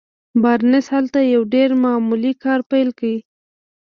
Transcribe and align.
بارنس 0.41 0.85
هلته 0.95 1.19
يو 1.33 1.41
ډېر 1.53 1.69
معمولي 1.83 2.33
کار 2.43 2.59
پيل 2.71 2.89
کړ. 2.99 3.13